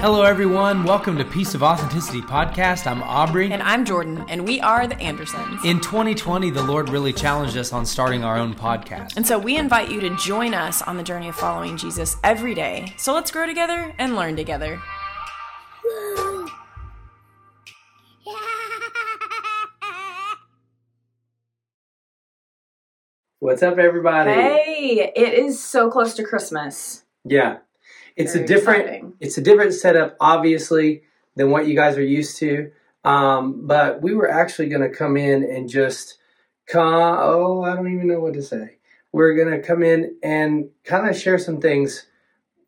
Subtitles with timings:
[0.00, 0.84] Hello, everyone.
[0.84, 2.86] Welcome to Piece of Authenticity podcast.
[2.86, 3.52] I'm Aubrey.
[3.52, 5.62] And I'm Jordan, and we are the Andersons.
[5.62, 9.18] In 2020, the Lord really challenged us on starting our own podcast.
[9.18, 12.54] And so we invite you to join us on the journey of following Jesus every
[12.54, 12.94] day.
[12.96, 14.80] So let's grow together and learn together.
[23.38, 24.30] What's up, everybody?
[24.30, 27.04] Hey, it is so close to Christmas.
[27.26, 27.58] Yeah,
[28.16, 29.12] it's Very a different exciting.
[29.20, 31.02] it's a different setup, obviously,
[31.36, 32.70] than what you guys are used to.
[33.04, 36.18] Um, but we were actually going to come in and just
[36.66, 37.16] come.
[37.18, 38.78] Oh, I don't even know what to say.
[39.12, 42.06] We're going to come in and kind of share some things.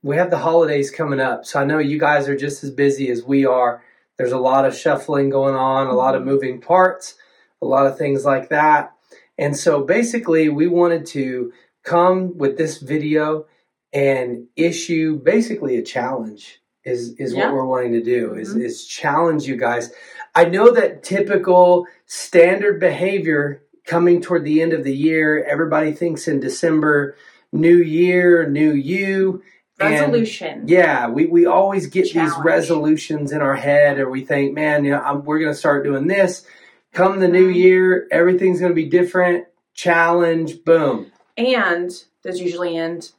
[0.02, 3.08] We have the holidays coming up, so I know you guys are just as busy
[3.10, 3.84] as we are.
[4.16, 7.14] There's a lot of shuffling going on, a lot of moving parts,
[7.60, 8.92] a lot of things like that.
[9.38, 11.52] And so basically, we wanted to
[11.84, 13.46] come with this video
[13.92, 17.46] and issue basically a challenge is is Yeah.
[17.46, 18.64] what we're wanting to do is Mhm.
[18.64, 19.92] is challenge you guys.
[20.34, 26.26] I know that typical standard behavior coming toward the end of the year, everybody thinks
[26.28, 27.16] in December,
[27.52, 29.42] new year, new you.
[29.80, 30.62] and- Resolution.
[30.66, 34.92] yeah, we, we always get these resolutions in our head, or we think, man, you
[34.92, 36.46] know, I'm, we're going to start doing this.
[36.92, 37.56] Come the new Mhm.
[37.56, 39.46] year, everything's going to be different.
[39.74, 41.10] Challenge, boom.
[41.36, 41.90] And
[42.22, 43.10] those usually end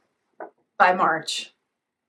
[0.78, 1.52] by March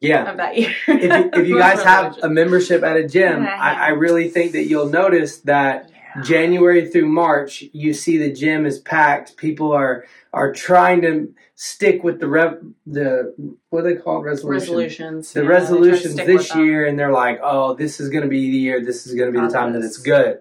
[0.01, 0.29] Yeah.
[0.29, 0.73] of that year.
[0.87, 3.57] if you, if you guys have a membership at a gym, Yeah.
[3.59, 6.21] I, I really think that you'll notice that Yeah.
[6.23, 9.37] January through March, you see the gym is packed.
[9.37, 13.33] People are are trying to stick with the rev, the
[13.69, 14.67] what they call resolutions.
[14.67, 15.33] resolutions.
[15.33, 18.23] The yeah, they try to resolutions this year, and they're like, "Oh, this is going
[18.23, 18.83] to be the year.
[18.83, 20.39] This is going to be the time that it's good."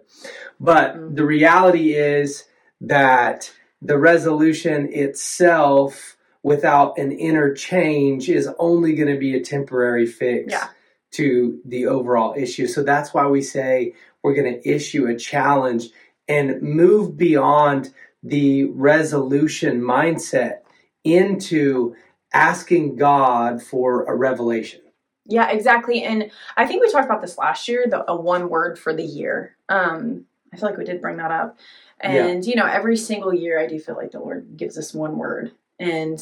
[0.61, 1.17] But Mhm.
[1.17, 2.45] the reality is
[2.81, 3.53] that
[3.83, 10.53] the resolution itself, without an inner change, is only going to be a temporary fix
[10.53, 10.69] Yeah.
[11.13, 12.67] to the overall issue.
[12.69, 15.89] So that's why we say we're going to issue a challenge
[16.29, 17.93] and move beyond
[18.23, 20.59] the resolution mindset
[21.03, 21.97] into
[22.33, 24.81] asking God for a revelation.
[25.27, 26.03] Yeah, exactly.
[26.03, 29.03] And I think we talked about this last year, the a one word for the
[29.03, 29.57] year.
[29.71, 31.59] Um, I feel like we did bring that up.
[32.01, 35.17] And you know, every single year I do feel like the Lord gives us one
[35.17, 35.53] word.
[35.79, 36.21] And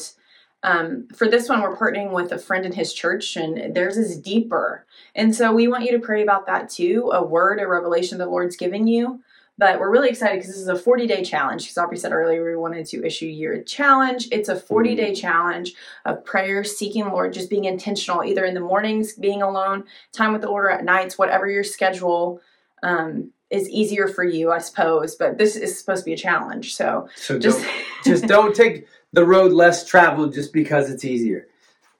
[0.63, 4.17] um, for this one, we're partnering with a friend in his church, and theirs is
[4.17, 4.85] deeper.
[5.13, 8.25] And so we want you to pray about that too a word, a revelation the
[8.25, 9.21] Lord's given you.
[9.57, 11.63] But we're really excited because this is a 40 day challenge.
[11.63, 14.27] Because Aubrey said earlier, we wanted to issue year challenge.
[14.31, 15.73] It's a 40 day challenge
[16.05, 20.33] of prayer, seeking the Lord, just being intentional, either in the mornings, being alone, time
[20.33, 22.41] with the Lord at nights, whatever your schedule
[22.81, 25.15] um, is easier for you, I suppose.
[25.15, 26.75] But this is supposed to be a challenge.
[26.75, 31.47] So So just, don't, just don't take the road less traveled just because it's easier.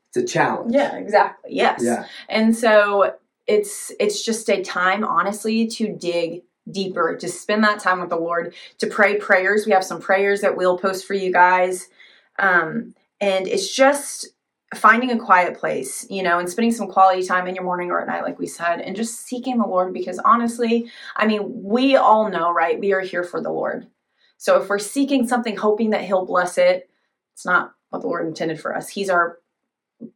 [0.09, 0.73] It's a challenge.
[0.73, 1.55] yeah, exactly.
[1.55, 1.81] Yes.
[1.83, 2.05] Yeah.
[2.27, 3.15] And so
[3.47, 8.15] it's it's just a time, honestly, to dig deeper, to spend that time with the
[8.15, 9.65] Lord, to pray prayers.
[9.65, 11.87] We have some prayers that we'll post for you guys.
[12.39, 14.27] Um, and it's just
[14.75, 18.01] finding a quiet place, you know, and spending some quality time in your morning or
[18.01, 21.95] at night, like we said, and just seeking the Lord because honestly, I mean, we
[21.95, 22.79] all know, right?
[22.79, 23.87] We are here for the Lord.
[24.37, 26.89] So if we're seeking something, hoping that He'll bless it,
[27.33, 28.89] it's not what the Lord intended for us.
[28.89, 29.39] He's our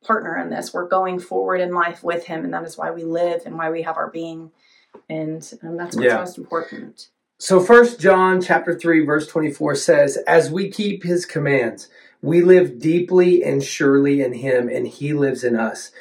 [0.03, 0.73] partner in this.
[0.73, 3.69] We're going forward in life with Him, and that is why we live and why
[3.69, 4.51] we have our being.
[5.09, 6.17] And um, that's what's Yeah.
[6.17, 7.09] most important.
[7.39, 11.87] So first John chapter 3 verse 24 says, "As we keep his commands,
[12.21, 15.91] we live deeply and surely in him and he lives in us."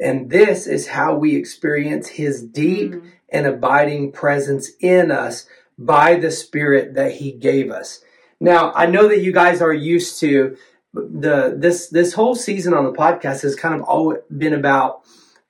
[0.00, 3.02] And this is how we experience his deep Mm.
[3.28, 5.46] and abiding presence in us
[5.78, 8.00] by the spirit that he gave us.
[8.40, 10.56] Now, I know that you guys are used to
[10.92, 15.02] the this this whole season on the podcast has kind of all been about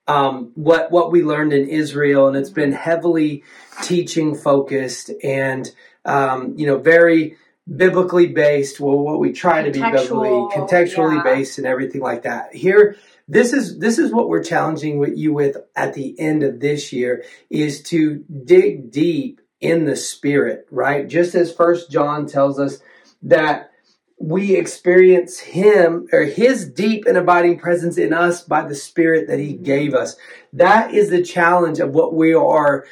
[0.08, 3.44] um, what what we learned in Israel, and it's been heavily
[3.82, 5.70] teaching focused and
[6.04, 7.36] um, you know very
[7.74, 8.80] biblically based.
[8.80, 11.22] Well, what we try to be biblically contextually yeah.
[11.22, 12.54] based and everything like that.
[12.54, 12.96] Here,
[13.28, 16.92] this is this is what we're challenging with you with at the end of this
[16.92, 21.08] year is to dig deep in the spirit, right?
[21.08, 22.78] Just as First John tells us
[23.22, 23.70] that
[24.18, 29.38] we experience him or his deep and abiding presence in us by the spirit that
[29.38, 30.16] he gave us.
[30.52, 32.86] That is the challenge of what we are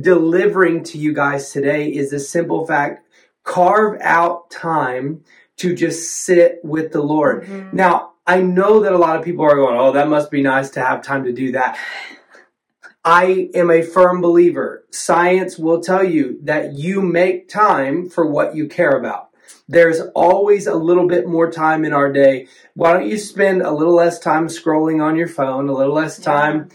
[0.00, 3.04] delivering to you guys today is the simple fact
[3.42, 5.24] carve out time
[5.56, 7.44] to just sit with the Lord.
[7.44, 7.72] Mhm.
[7.72, 10.70] Now, I know that a lot of people are going, "Oh, that must be nice
[10.70, 11.76] to have time to do that."
[13.04, 14.84] I am a firm believer.
[14.90, 19.28] Science will tell you that you make time for what you care about.
[19.68, 22.46] There's always a little bit more time in our day.
[22.74, 26.18] Why don't you spend a little less time scrolling on your phone, a little less
[26.18, 26.24] Yeah.
[26.24, 26.68] time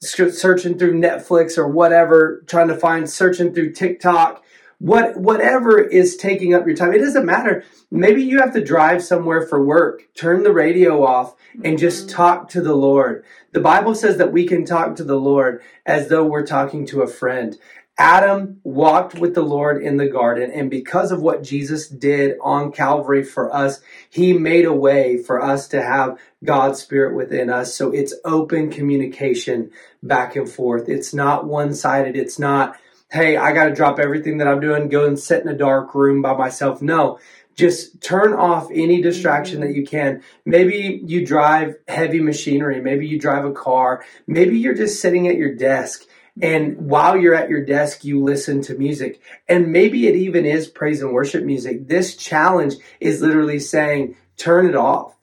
[0.00, 4.42] searching through Netflix or whatever, trying to find, searching through TikTok,
[4.78, 6.92] what whatever is taking up your time.
[6.92, 7.64] It doesn't matter.
[7.90, 10.02] Maybe you have to drive somewhere for work.
[10.14, 11.34] Turn the radio off
[11.64, 12.16] and just mm-hmm.
[12.16, 13.24] talk to the Lord.
[13.52, 17.02] The Bible says that we can talk to the Lord as though we're talking to
[17.02, 17.58] a friend.
[18.00, 22.70] Adam walked with the Lord in the garden, and because of what Jesus did on
[22.70, 27.74] Calvary for us, he made a way for us to have God's Spirit within us.
[27.74, 30.88] So it's open communication back and forth.
[30.88, 32.16] It's not one sided.
[32.16, 32.76] It's not,
[33.10, 35.94] hey, I got to drop everything that I'm doing, go and sit in a dark
[35.94, 36.82] room by myself.
[36.82, 37.18] No,
[37.54, 39.76] just turn off any distraction that mm-hmm.
[39.76, 40.22] you can.
[40.44, 42.80] Maybe you drive heavy machinery.
[42.80, 44.04] Maybe you drive a car.
[44.26, 46.04] Maybe you're just sitting at your desk
[46.40, 49.20] and while you're at your desk, you listen to music.
[49.48, 51.88] And maybe it even is praise and worship music.
[51.88, 55.14] This challenge is literally saying, turn it off.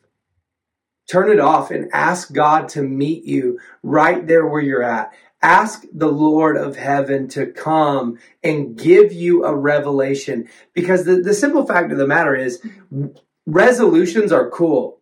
[1.09, 5.13] Turn it off and ask God to meet you right there where you're at.
[5.45, 10.50] Ask the Lord of heaven to come and give you a revelation.
[10.74, 12.65] Because the, the simple fact of the matter is,
[13.45, 15.01] resolutions are cool,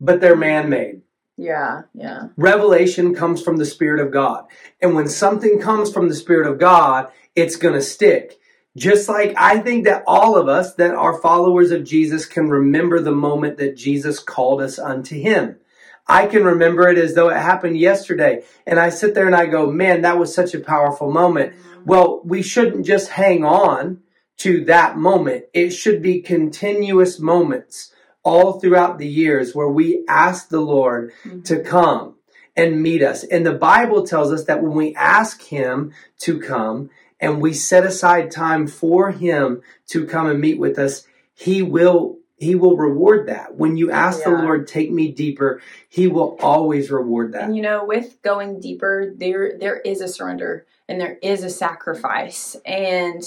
[0.00, 1.02] but they're man made.
[1.36, 2.30] Yeah, yeah.
[2.36, 4.46] Revelation comes from the Spirit of God.
[4.80, 8.40] And when something comes from the Spirit of God, it's going to stick.
[8.76, 12.98] Just like I think that all of us that are followers of Jesus can remember
[12.98, 15.58] the moment that Jesus called us unto Him.
[16.06, 18.42] I can remember it as though it happened yesterday.
[18.66, 21.54] And I sit there and I go, man, that was such a powerful moment.
[21.54, 21.84] Mm-hmm.
[21.84, 24.02] Well, we shouldn't just hang on
[24.38, 25.44] to that moment.
[25.54, 27.92] It should be continuous moments
[28.24, 31.42] all throughout the years where we ask the Lord mm-hmm.
[31.42, 32.16] to come
[32.56, 33.24] and meet us.
[33.24, 36.90] And the Bible tells us that when we ask Him to come
[37.20, 42.18] and we set aside time for Him to come and meet with us, He will
[42.42, 43.56] he will reward that.
[43.56, 44.30] When you ask yeah.
[44.30, 47.44] the Lord, take me deeper, he will always reward that.
[47.44, 51.50] And you know, with going deeper, there there is a surrender and there is a
[51.50, 52.56] sacrifice.
[52.66, 53.22] And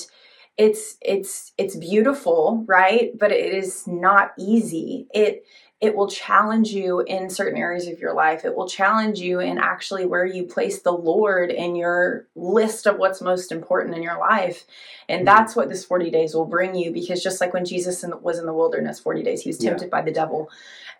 [0.57, 5.45] it's it's it's beautiful right but it is not easy it
[5.81, 8.45] it will challenge you in certain areas of your life.
[8.45, 12.97] It will challenge you in actually where you place the lord in your list of
[12.97, 14.65] what's most important in your life.
[15.09, 15.25] And mm-hmm.
[15.25, 18.45] that's what this 40 days will bring you because just like when jesus was in
[18.45, 19.89] the wilderness 40 days he was tempted yeah.
[19.89, 20.49] by the devil.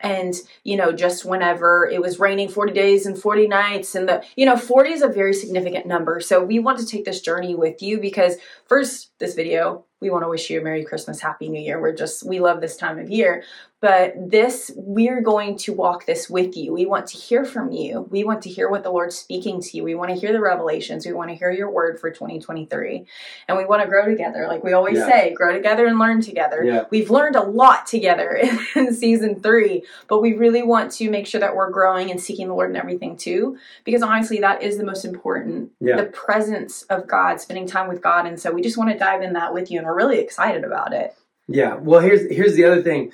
[0.02, 0.34] And
[0.66, 4.46] you know just whenever it was raining 40 days and 40 nights and the you
[4.46, 6.20] know 40 is a very significant number.
[6.20, 8.36] So we want to take this journey with you because
[8.66, 11.80] first this video we want to wish you a merry christmas happy new year.
[11.80, 13.46] We're just we love this time of year
[13.86, 16.74] but this, we're going to walk this with you.
[16.74, 18.08] We want to hear from you.
[18.10, 19.84] We want to hear what the Lord's speaking to you.
[19.84, 21.06] We want to hear the revelations.
[21.06, 23.06] We want to hear your word for 2023.
[23.48, 24.48] And we want to grow together.
[24.48, 25.08] Like we always yeah.
[25.08, 26.64] say, grow together and learn together.
[26.64, 26.86] Yeah.
[26.90, 28.32] We've learned a lot together
[28.76, 32.48] in, season three, but we really want to make sure that we're growing and seeking
[32.48, 33.60] the Lord in everything too.
[33.84, 35.74] Because honestly, that is the most important.
[35.80, 35.98] Yeah.
[35.98, 38.26] The presence of God, spending time with God.
[38.26, 39.78] And so we just want to dive in that with you.
[39.78, 41.16] And we're really excited about it.
[41.48, 41.76] Yeah.
[41.76, 43.12] Well, here's here's the other thing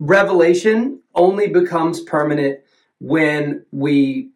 [0.00, 2.60] revelation only becomes permanent
[2.98, 4.30] when we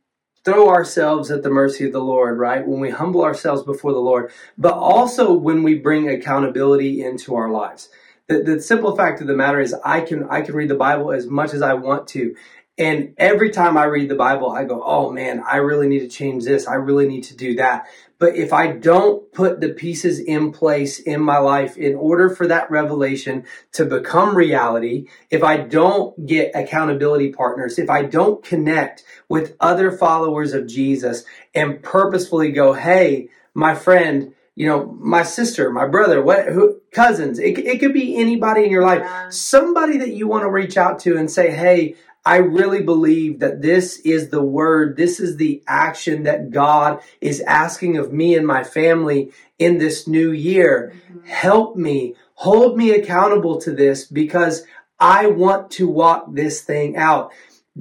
[0.45, 2.67] throw ourselves at the mercy of the Lord, right?
[2.67, 7.51] When we humble ourselves before the Lord, but also when we bring accountability into our
[7.51, 7.89] lives.
[8.29, 11.13] The, the simple fact of the matter is I can I can read the Bible
[11.13, 12.37] as much as I want to.
[12.77, 16.09] And every time I read the Bible, I go, oh man, I really need to
[16.09, 16.67] change this.
[16.67, 17.87] I really need to do that.
[18.19, 22.49] But if I don't put the pieces in place in my life in order for
[22.49, 29.05] that revelation to become reality, if I don't get accountability partners, if I don't connect
[29.29, 35.71] with other followers of Jesus and purposefully go, hey, my friend, you know, my sister,
[35.71, 40.15] my brother, what, who, cousins, it, it could be anybody in your life, somebody that
[40.15, 44.31] you want to reach out to and say, hey, I really believe that this is
[44.31, 49.33] the word, this is the action that God is asking of me and my family
[49.59, 50.95] in this new year.
[50.95, 51.27] Mm-hmm.
[51.27, 54.65] Help me, hold me accountable to this because
[54.99, 57.33] I want to walk this thing out.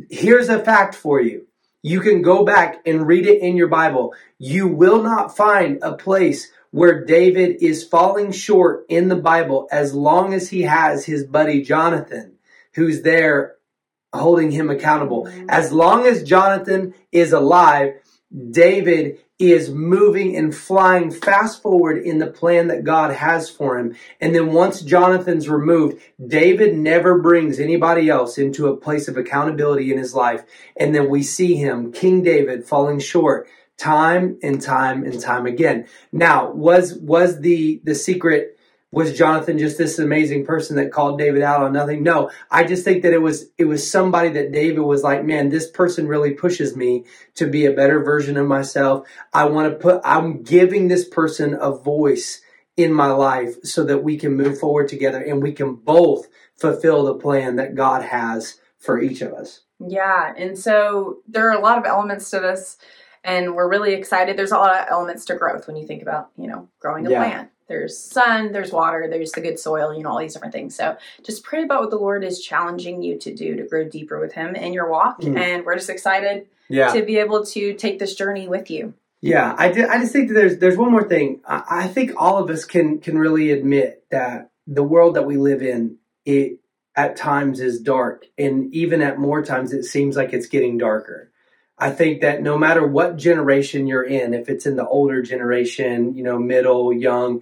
[0.10, 1.48] Here's a fact for you.
[1.82, 4.14] You can go back and read it in your Bible.
[4.40, 9.94] You will not find a place where David is falling short in the Bible as
[9.94, 12.34] long as he has his buddy Jonathan,
[12.74, 13.56] who's there
[14.14, 15.28] holding him accountable.
[15.50, 17.96] As long as Jonathan is alive,
[18.52, 23.96] David is moving and flying fast forward in the plan that God has for him.
[24.22, 29.92] And then once Jonathan's removed, David never brings anybody else into a place of accountability
[29.92, 30.44] in his life.
[30.78, 35.88] And then we see him, King David, falling short time and time and time again.
[36.12, 38.53] Now, was was the the secret
[38.94, 42.04] was Jonathan just this amazing person that called David out on nothing?
[42.04, 45.50] No, I just think that it was it was somebody that David was like, man,
[45.50, 49.08] this person really pushes me to be a better version of myself.
[49.34, 52.42] I want to put I'm giving this person a voice
[52.78, 57.04] in my life so that we can move forward together and we can both fulfill
[57.04, 59.62] the plan that God has for each of us.
[59.80, 62.78] Yeah, and so there are a lot of elements to this
[63.24, 64.38] and we're really excited.
[64.38, 67.10] There's a lot of elements to growth when you think about, you know, growing a
[67.10, 67.24] yeah.
[67.24, 70.76] plant there's sun, there's water, there's the good soil, you know, all these different things.
[70.76, 74.20] So just pray about what the Lord is challenging you to do to grow deeper
[74.20, 75.22] with Him in your walk.
[75.22, 75.38] Mm.
[75.38, 76.94] And we're just excited yeah.
[76.94, 78.94] to be able to take this journey with you.
[79.22, 81.40] Yeah, I, did, I just think that there's there's one more thing.
[81.48, 85.38] I, I think all of us can can really admit that the world that we
[85.38, 86.60] live in it
[86.96, 91.32] at times is dark, and even at more times it seems like it's getting darker.
[91.78, 96.14] I think that no matter what generation you're in, if it's in the older generation,
[96.14, 97.42] you know, middle, young,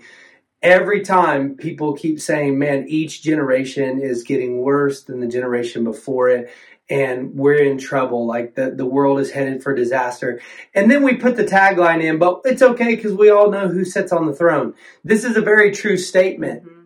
[0.62, 6.30] every time people keep saying, man, each generation is getting worse than the generation before
[6.30, 6.52] it.
[6.90, 8.26] And we're in trouble.
[8.26, 10.42] Like the, the world is headed for disaster.
[10.74, 13.86] And then we put the tagline in, but it's okay because we all know who
[13.86, 14.74] sits on the throne.
[15.04, 16.64] This is a very true statement.
[16.64, 16.82] Mm-hmm.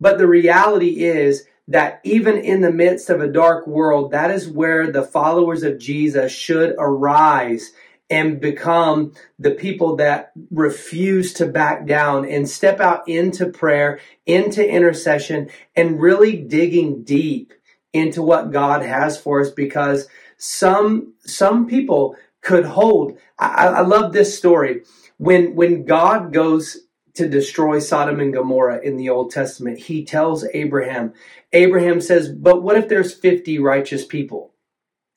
[0.00, 4.48] But the reality is that even in the midst of a dark world, that is
[4.48, 7.70] where the followers of Jesus should arise
[8.10, 14.68] and become the people that refuse to back down and step out into prayer, into
[14.68, 17.52] intercession, and really digging deep
[17.92, 20.08] into what God has for us because
[20.38, 23.16] some some people could hold.
[23.38, 24.82] I, I love this story.
[25.18, 26.78] When when God goes
[27.14, 31.12] to destroy Sodom and Gomorrah in the Old Testament, he tells Abraham,
[31.52, 34.54] Abraham says, But what if there's 50 righteous people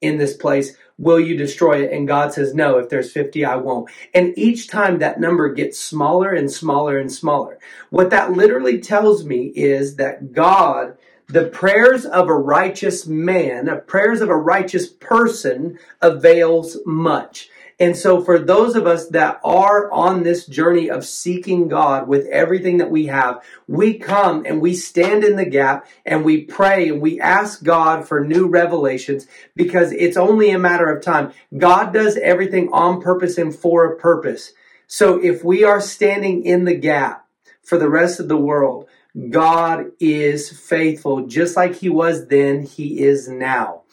[0.01, 0.75] in this place?
[0.97, 1.91] Will you destroy it?
[1.91, 3.89] And God says, No, if there's 50, I won't.
[4.13, 7.59] And each time that number gets smaller and smaller and smaller.
[7.89, 10.97] What that literally tells me is that God,
[11.27, 17.49] the prayers of a righteous man, the prayers of a righteous person avails much.
[17.79, 22.27] And so, for those of us that are on this journey of seeking God with
[22.27, 26.89] everything that we have, we come and we stand in the gap and we pray
[26.89, 31.33] and we ask God for new revelations because it's only a matter of time.
[31.57, 34.53] God does everything on purpose and for a purpose.
[34.87, 37.27] So, if we are standing in the gap
[37.63, 38.87] for the rest of the world,
[39.29, 43.83] God is faithful, just like he was then, he is now.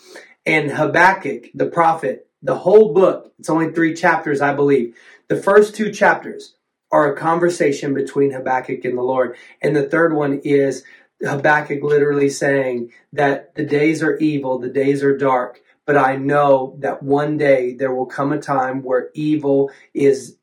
[0.47, 4.97] And Habakkuk, the prophet, the whole book, it's only three chapters, I believe.
[5.29, 6.55] The first two chapters
[6.91, 9.37] are a conversation between Habakkuk and the Lord.
[9.63, 10.85] And the third one is
[11.23, 16.77] Habakkuk literally saying that the days are evil, the days are dark, but I know
[16.81, 20.37] that one day there will come a time where evil is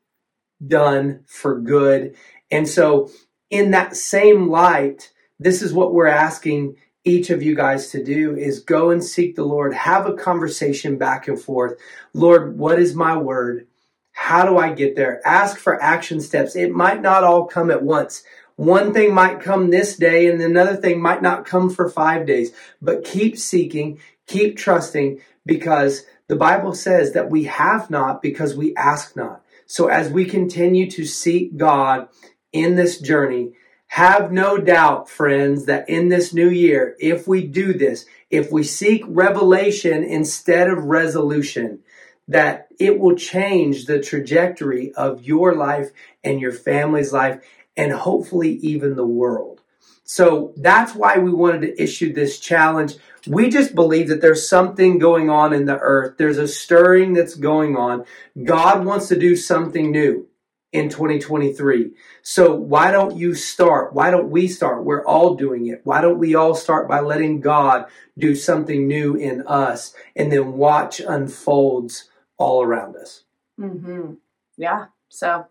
[0.65, 2.15] done for good.
[2.51, 3.09] And so,
[3.49, 6.75] in that same light, this is what we're asking
[7.07, 10.97] each of you guys to do is go and seek the Lord, have a conversation
[10.97, 11.79] back and forth.
[12.13, 13.65] Lord, what is my word?
[14.11, 15.21] How do I get there?
[15.25, 16.55] Ask for action steps.
[16.55, 18.23] It might not all come at once.
[18.57, 22.51] One thing might come this day and another thing might not come for five days,
[22.81, 28.75] but keep seeking, keep trusting because the Bible says that we have not because we
[28.75, 29.43] ask not.
[29.65, 32.09] So as we continue to seek God
[32.51, 33.53] in this journey,
[33.87, 38.63] have no doubt, friends, that in this new year, if we do this, if we
[38.63, 41.79] seek revelation instead of resolution,
[42.27, 45.91] that it will change the trajectory of your life
[46.23, 47.41] and your family's life
[47.77, 49.61] and hopefully even the world.
[50.03, 52.95] So that's why we wanted to issue this challenge.
[53.27, 56.17] We just believe that there's something going on in the earth.
[56.17, 58.05] There's a stirring that's going on.
[58.41, 60.26] God wants to do something new
[60.71, 61.91] in 2023.
[62.21, 63.93] So why don't you start?
[63.93, 64.83] Why don't we start?
[64.83, 65.81] We're all doing it.
[65.83, 67.85] Why don't we all start by letting God
[68.17, 73.23] do something new in us and then watch unfolds all around us?
[73.59, 74.13] Mm-hmm.
[74.57, 74.87] Yeah.
[75.09, 75.47] So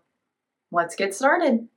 [0.71, 1.67] let's get started.